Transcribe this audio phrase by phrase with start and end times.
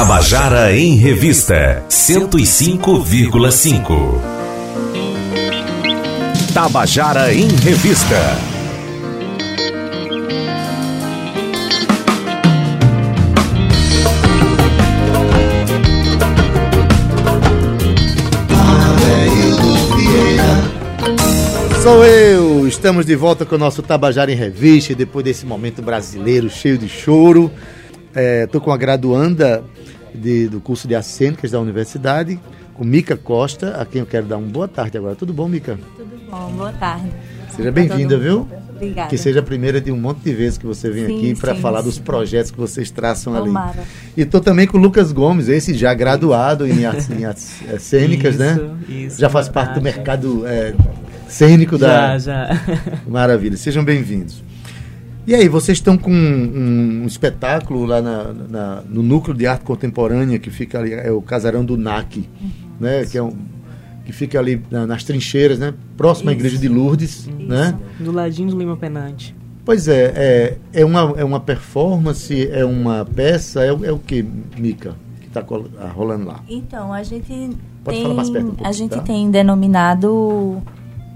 [0.00, 4.18] Tabajara em Revista 105,5.
[6.54, 8.16] Tabajara em Revista.
[21.82, 22.66] Sou eu!
[22.66, 26.88] Estamos de volta com o nosso Tabajara em Revista, depois desse momento brasileiro cheio de
[26.88, 27.52] choro.
[28.14, 29.62] Estou é, com a graduanda
[30.14, 32.40] de, do curso de Artes Cênicas da universidade,
[32.74, 35.14] com Mica Costa, a quem eu quero dar uma boa tarde agora.
[35.14, 35.78] Tudo bom, Mica?
[35.96, 37.10] Tudo bom, boa tarde.
[37.54, 38.48] Seja bem-vinda, viu?
[38.74, 39.10] Obrigada.
[39.10, 41.54] Que seja a primeira de um monte de vezes que você vem Sim, aqui para
[41.54, 41.84] falar sim.
[41.84, 43.72] dos projetos que vocês traçam Tomara.
[43.72, 43.88] ali.
[44.16, 48.38] E estou também com o Lucas Gomes, esse já graduado em artes, em artes, cênicas,
[48.38, 48.58] né?
[48.88, 50.74] Isso, isso, já faz parte do mercado eh,
[51.28, 52.18] cênico da.
[52.18, 52.60] Já, já.
[53.06, 54.42] Maravilha, sejam bem-vindos.
[55.30, 59.62] E aí, vocês estão com um, um espetáculo lá na- na- no núcleo de arte
[59.64, 62.28] contemporânea que fica ali, é o Casarão do NAC,
[62.80, 63.04] né?
[63.04, 63.32] Que, é um,
[64.04, 65.72] que fica ali na- nas trincheiras, né?
[65.96, 66.40] Próximo à Isso.
[66.40, 67.78] igreja de Lourdes, né?
[68.00, 69.32] Do ladinho do Lima Penante.
[69.64, 74.00] Pois é, é, é, uma, é uma performance, é uma peça, é, o- é o
[74.00, 74.26] que,
[74.58, 75.44] Mica, que está
[75.94, 76.40] rolando lá?
[76.48, 79.00] Então, a gente Pode tem, falar mais perto um a pouquinho, gente tá?
[79.02, 80.60] tem denominado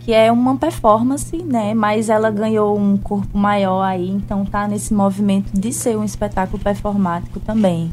[0.00, 1.74] que é uma performance, né?
[1.74, 6.62] Mas ela ganhou um corpo maior aí, então tá nesse movimento de ser um espetáculo
[6.62, 7.92] performático também.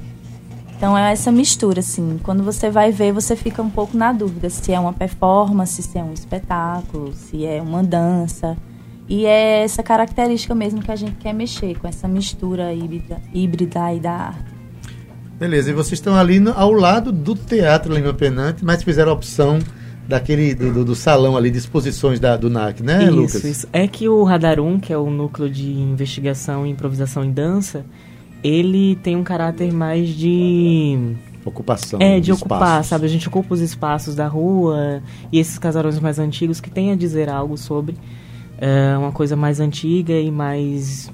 [0.75, 2.19] Então é essa mistura, assim.
[2.23, 5.97] Quando você vai ver, você fica um pouco na dúvida se é uma performance, se
[5.97, 8.55] é um espetáculo, se é uma dança.
[9.09, 13.83] E é essa característica mesmo que a gente quer mexer, com essa mistura híbrida, híbrida
[13.83, 14.58] aí da arte.
[15.39, 19.16] Beleza, e vocês estão ali no- ao lado do Teatro Lima Penante, mas fizeram a
[19.16, 19.59] opção
[20.08, 23.44] daquele, do, do- do salão ali de exposições da, do NAC, né, isso, Lucas?
[23.44, 23.67] isso.
[23.73, 27.86] É que o Radarum, que é o núcleo de investigação e improvisação em dança,
[28.44, 31.16] ele tem um caráter mais de.
[31.44, 31.99] Ocupação.
[32.02, 32.88] É, de ocupar, espaços.
[32.88, 33.05] sabe?
[33.05, 36.95] A gente ocupa os espaços da rua e esses casarões mais antigos que têm a
[36.95, 37.95] dizer algo sobre
[38.58, 41.09] é, uma coisa mais antiga e mais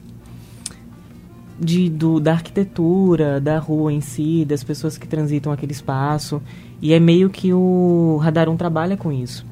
[1.59, 6.41] de, do, da arquitetura, da rua em si, das pessoas que transitam aquele espaço.
[6.81, 9.45] E é meio que o Radarum trabalha com isso.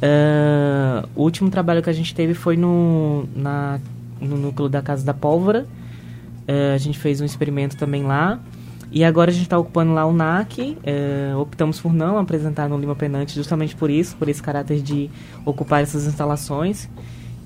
[0.00, 3.78] É, o último trabalho que a gente teve foi no, na,
[4.20, 5.66] no núcleo da Casa da Pólvora.
[6.46, 8.40] É, a gente fez um experimento também lá.
[8.90, 10.76] E agora a gente está ocupando lá o NAC.
[10.82, 15.08] é, optamos por não apresentar no Lima Penante justamente por isso, por esse caráter de
[15.46, 16.90] ocupar essas instalações.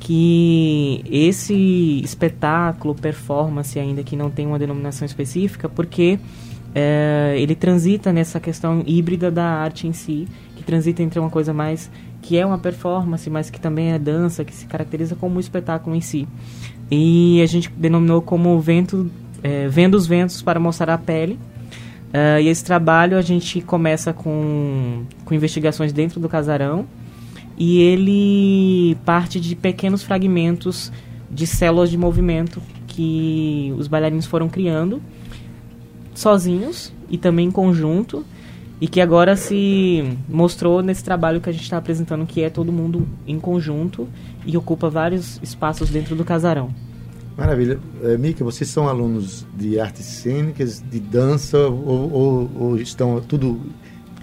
[0.06, 6.19] Que esse espetáculo, performance, ainda que não tem uma denominação específica, porque
[6.72, 11.53] é, ele transita nessa questão híbrida da arte em si, que transita entre uma coisa
[11.53, 11.91] mais
[12.22, 15.94] que é uma performance, mas que também é dança, que se caracteriza como um espetáculo
[15.97, 16.28] em si.
[16.88, 19.11] E a gente denominou como vento,
[19.43, 21.38] é, vendo os ventos para mostrar a pele.
[22.12, 26.87] Ah, e esse trabalho a gente começa com, com investigações dentro do casarão
[27.56, 30.93] e ele parte de pequenos fragmentos
[31.31, 35.00] de células de movimento que os bailarinos foram criando
[36.15, 38.25] sozinhos e também em conjunto
[38.81, 42.71] e que agora se mostrou nesse trabalho que a gente está apresentando que é todo
[42.72, 44.06] mundo em conjunto
[44.44, 46.71] e ocupa vários espaços dentro do casarão.
[47.37, 47.78] Maravilha.
[48.03, 53.61] É, Mica, vocês são alunos de artes cênicas, de dança, ou, ou- ou estão tudo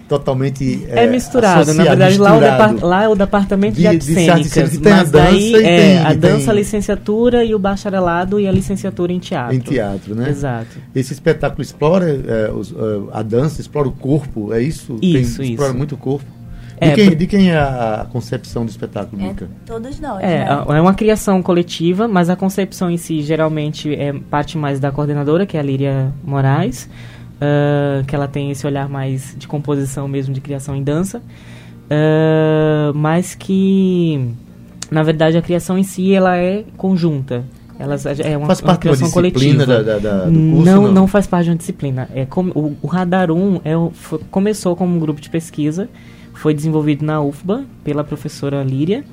[0.08, 2.74] totalmente É, misturado, na verdade lá, o misturado?
[2.74, 4.56] depar- lá é o departamento de, De- artes cênicas,
[4.86, 8.38] a mas daí dança e é tem- a dança, a tem- licenciatura e o bacharelado
[8.38, 9.54] e a licenciatura em teatro.
[9.56, 10.28] Em teatro, né?
[10.28, 10.76] Exato.
[10.94, 12.74] Esse espetáculo explora é, os- é,
[13.12, 14.96] a dança, explora o corpo, é isso?
[15.00, 15.78] Isso, Tem- Explora isso.
[15.78, 16.26] muito o corpo.
[16.80, 19.48] É, de, quem, por- de quem é a, a concepção do espetáculo, É Mica?
[19.64, 20.46] todos nós, É, né?
[20.68, 24.90] a- é uma criação coletiva, mas a concepção em si geralmente é parte mais da
[24.90, 26.88] coordenadora, que é a Líria Moraes,
[27.44, 31.22] ah, que ela tem esse olhar mais de composição mesmo, de criação em dança,
[31.90, 34.28] ah, mas que,
[34.90, 37.44] na verdade, a criação em si ela é conjunta.
[37.78, 39.66] Ela é uma, Faz uma parte de uma criação disciplina coletiva.
[39.66, 40.64] da, da- da- do curso?
[40.64, 42.08] não, não faz parte de uma disciplina.
[42.14, 45.88] É como, o, o Radar 1 é, o- fo- começou como um grupo de pesquisa,
[46.34, 49.04] foi desenvolvido na UFBA pela professora Líria.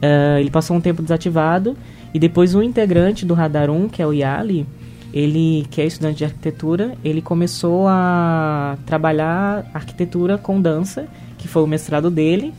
[0.00, 1.76] Ah, ele passou um tempo desativado
[2.14, 4.66] e depois um integrante do Radar 1, que é o Yali,
[5.12, 11.06] ele que é estudante de arquitetura, ele começou a trabalhar arquitetura com dança,
[11.38, 12.52] que foi o mestrado dele.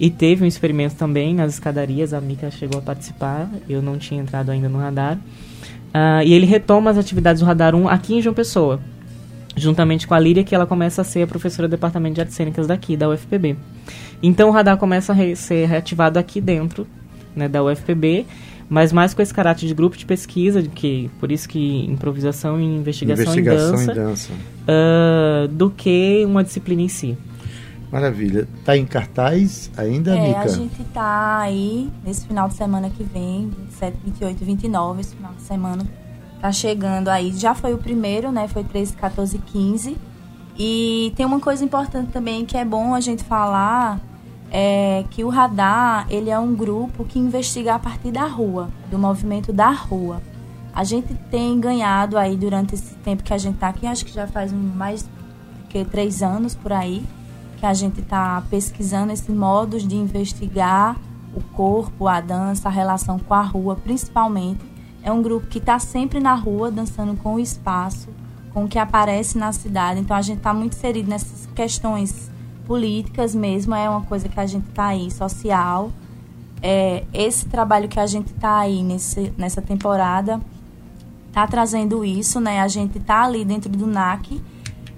[0.00, 4.20] E teve um experimento também nas escadarias, a Mika chegou a participar, eu não tinha
[4.20, 5.16] entrado ainda no radar.
[5.94, 8.80] Ah, e ele retoma as atividades do Radar 1 aqui em João Pessoa,
[9.54, 12.34] juntamente com a Líria, que ela começa a ser a professora do Departamento de Artes
[12.34, 13.56] Cênicas daqui, da UFPB.
[14.22, 16.86] Então o radar começa a re- ser reativado aqui dentro
[17.36, 18.26] né, da UFPB,
[18.72, 22.64] mas mais com esse caráter de grupo de pesquisa, que por isso que improvisação e
[22.64, 24.32] investigação, Investigação em em dança, dança.
[24.66, 27.16] ah, do que uma disciplina em si.
[27.92, 28.48] Maravilha.
[28.64, 30.40] Tá em cartaz ainda, É, Mica?
[30.40, 35.14] a gente tá aí nesse final de semana que vem, 27, 28 e 29, esse
[35.14, 35.84] final de semana
[36.40, 37.30] tá chegando aí.
[37.36, 38.48] Já foi o primeiro, né?
[38.48, 39.96] Foi 13, 14 e 15.
[40.58, 44.00] E tem uma coisa importante também que é bom a gente falar,
[44.54, 48.98] é que o Radar, ele é um grupo que investiga a partir da rua, do
[48.98, 50.20] movimento da rua.
[50.74, 54.12] A gente tem ganhado aí durante esse tempo que a gente tá aqui, acho que
[54.12, 55.08] já faz mais
[55.70, 57.02] que três anos por aí,
[57.56, 60.96] que a gente está pesquisando esses modos de investigar
[61.34, 64.60] o corpo, a dança, a relação com a rua, principalmente.
[65.02, 68.10] É um grupo que está sempre na rua, dançando com o espaço,
[68.52, 70.00] com o que aparece na cidade.
[70.00, 72.30] Então a gente está muito inserido nessas questões
[72.76, 75.90] políticas mesmo, é uma coisa que a gente está aí, social.
[76.62, 80.40] É, esse trabalho que a gente está aí nesse, nessa temporada
[81.34, 82.60] tá trazendo isso, né?
[82.60, 84.40] A gente tá ali dentro do NAC,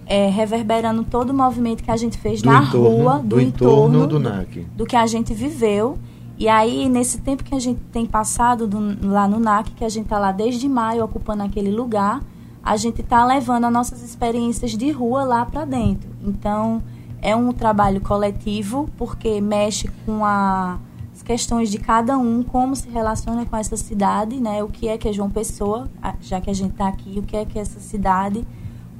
[0.07, 4.01] é, reverberando todo o movimento que a gente fez Do na entorno, rua, do entorno
[4.07, 4.61] do do, NAC.
[4.77, 5.99] do que a gente viveu.
[6.39, 9.89] E aí, nesse tempo que a gente tem passado do- lá no NAC, que a
[9.89, 12.23] gente tá lá desde maio ocupando aquele lugar,
[12.63, 16.09] a gente tá levando as nossas experiências de rua lá para dentro.
[16.25, 16.83] Então,
[17.25, 20.79] é um trabalho coletivo, porque mexe com a-
[21.25, 24.63] questões de cada um, como se relaciona com essa cidade, né?
[24.63, 25.89] O que é que é João Pessoa,
[26.21, 28.47] já que a gente está aqui, o que é que é essa cidade,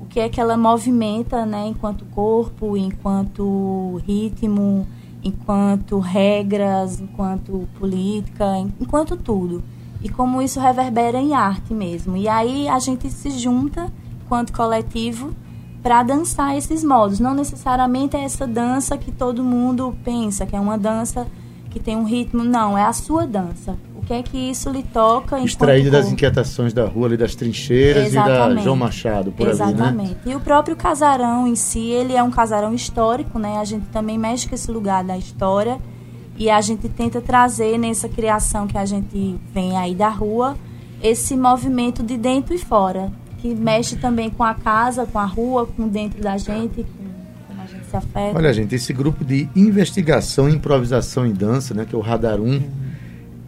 [0.01, 1.67] o que é que ela movimenta, né?
[1.69, 4.87] Enquanto corpo, enquanto ritmo,
[5.23, 9.63] enquanto regras, enquanto política, en- enquanto tudo.
[10.03, 12.17] E como isso reverbera em arte mesmo.
[12.17, 13.93] E aí a gente se junta,
[14.25, 15.33] enquanto coletivo,
[15.85, 17.21] para dançar esses modos.
[17.21, 21.27] Não necessariamente é essa dança que todo mundo pensa, que é uma dança
[21.71, 22.43] que tem um ritmo.
[22.43, 23.77] Não, é a sua dança.
[23.95, 26.15] O que é que isso lhe toca Extraído das corpo?
[26.15, 28.65] inquietações da rua ali, das trincheiras e da Exatamente.
[28.65, 29.65] João Machado, por ali, né?
[29.65, 30.17] Exatamente.
[30.25, 33.59] E o próprio casarão em si, ele é um casarão histórico, né?
[33.59, 35.79] A gente também mexe com esse lugar da história
[36.39, 40.57] e a gente tenta trazer nessa criação que a gente vem aí da rua
[41.03, 43.13] esse movimento de dentro e fora,
[43.45, 47.05] que mexe também com a casa, com a rua, com dentro da gente, com
[47.47, 48.39] como a gente se afeta.
[48.39, 52.41] Olha, gente, esse grupo de investigação e improvisação em dança, né, que é o Radar
[52.41, 52.63] 1,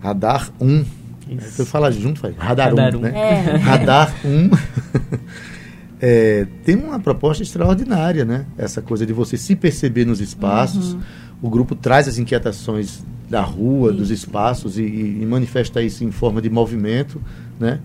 [0.02, 0.84] Radar 1,
[1.30, 1.50] Isso.
[1.52, 3.00] você fala junto, faz Radar, Radar 1, um.
[3.00, 3.12] né?
[3.18, 3.56] É.
[3.56, 4.50] Radar 1
[5.98, 8.44] é, tem uma proposta extraordinária, né?
[8.58, 10.92] Essa coisa de você se perceber nos espaços.
[10.92, 11.00] Uhum.
[11.40, 16.10] O grupo traz as inquietações da rua, dos espaços e, e- e manifesta isso em
[16.10, 17.18] forma de movimento,
[17.58, 17.80] né?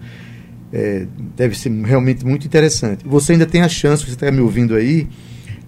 [0.73, 3.05] É, deve ser realmente muito interessante.
[3.05, 5.07] Você ainda tem a chance, você está me ouvindo aí,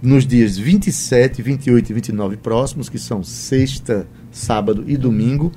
[0.01, 5.51] nos dias 27, 28 e 29 próximos, que são sexta, sábado e domingo,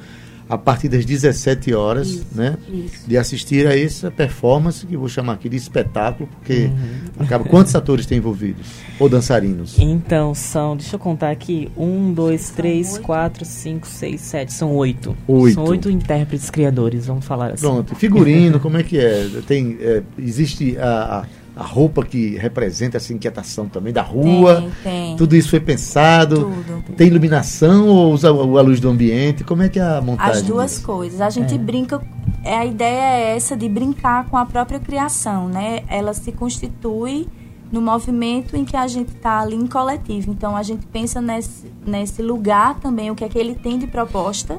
[0.49, 2.57] a partir das 17 horas, Isso, né?
[2.69, 3.09] isso.
[3.09, 6.71] De assistir a essa performance, que eu vou chamar aqui de espetáculo, porque
[7.19, 7.45] acaba.
[7.45, 8.67] Quantos atores tem envolvidos?
[8.99, 9.77] Ou dançarinos?
[9.79, 13.03] Então, são, deixa eu contar aqui, um, dois, São três, oito.
[13.03, 15.17] quatro, cinco, seis, sete, são oito.
[15.27, 15.55] Oito.
[15.55, 17.63] São oito intérpretes criadores, vamos falar assim.
[17.67, 17.95] Pronto.
[17.95, 19.29] Figurino, como é que é?
[19.47, 21.25] Tem, é, existe a, a,
[21.57, 24.57] a roupa que representa essa inquietação também da rua.
[24.61, 25.17] Tem, tem.
[25.17, 26.43] Tudo isso foi pensado.
[26.43, 26.95] Tudo.
[26.95, 29.43] Tem iluminação ou usa a luz do ambiente?
[29.43, 30.35] Como é que é a montagem?
[30.35, 30.83] As duas disso?
[30.87, 31.21] coisas.
[31.23, 31.59] A gente É.
[31.59, 32.03] brinca.
[32.45, 35.83] É, a ideia é essa de brincar com a própria criação, né?
[35.89, 37.27] Ela se constitui
[37.73, 40.31] no movimento em que a gente está ali em coletivo.
[40.31, 43.87] Então a gente pensa nesse, nesse lugar também, o que é que ele tem de
[43.87, 44.59] proposta,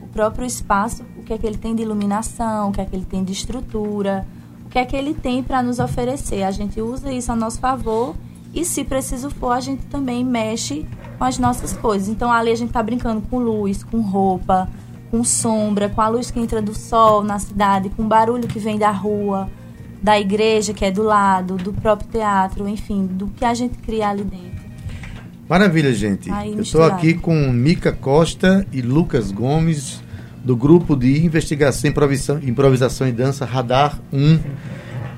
[0.00, 2.96] o próprio espaço, o que é que ele tem de iluminação, o que é que
[2.96, 4.26] ele tem de estrutura,
[4.68, 6.42] o que é que ele tem para nos oferecer.
[6.42, 8.14] A gente usa isso a nosso favor
[8.52, 10.84] e se preciso for, a gente também mexe
[11.16, 12.06] com as nossas coisas.
[12.06, 14.68] Então ali a gente tá brincando com luz, com roupa,
[15.10, 18.58] com sombra, com a luz que entra do sol na cidade, com o barulho que
[18.58, 19.48] vem da rua,
[20.02, 24.10] da igreja que é do lado, do próprio teatro, enfim, do que a gente cria
[24.10, 24.68] ali dentro.
[25.48, 26.30] Maravilha, gente.
[26.30, 30.02] Aí, Eu estou aqui com Mica Costa e Lucas Gomes,
[30.44, 34.38] do grupo de investigação, improvisação, improvisação e dança Radar 1.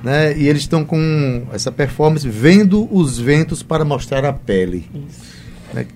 [0.02, 0.36] Né?
[0.36, 4.88] E eles estão com essa performance Vendo os Ventos para Mostrar a Pele.
[4.94, 5.20] Isso.
[5.74, 5.86] né?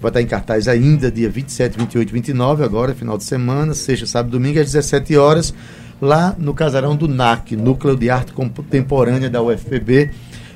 [0.00, 4.04] Vai estar em cartaz ainda, dia 27, 28 e 29, agora, final de semana, sexta,
[4.04, 5.54] sábado domingo, às 17 horas,
[5.98, 10.10] lá no casarão do NAC, Núcleo de Arte Contemporânea da UFPB,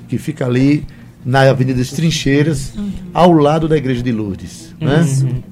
[0.06, 0.85] que fica ali
[1.28, 2.73] na Avenida das Trincheiras,
[3.12, 4.75] ao lado da Igreja de Lourdes.
[4.80, 5.04] Né?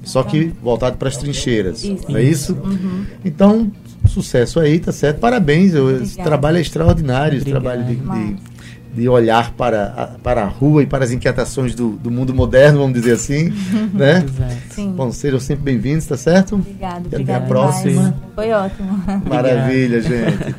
[0.03, 1.83] Só que voltado para as trincheiras.
[1.83, 2.05] Isso.
[2.09, 2.57] Não é isso?
[3.23, 3.71] Então,
[4.07, 5.19] sucesso aí, tá certo?
[5.19, 6.23] Parabéns, eu- esse Obrigada.
[6.29, 7.61] trabalho é extraordinário, esse Obrigado.
[7.61, 7.95] trabalho de,
[8.33, 8.57] de-
[8.95, 12.79] de olhar para a, para a rua e para as inquietações do, do mundo moderno,
[12.79, 13.53] vamos dizer assim,
[13.93, 14.25] né?
[14.71, 14.91] Sim.
[14.93, 16.55] Bom, sejam sempre bem-vindos, tá certo?
[16.55, 17.45] Obrigada, Até obrigada.
[17.45, 18.17] a próxima.
[18.33, 18.99] Foi ótimo.
[19.29, 20.55] Maravilha, gente.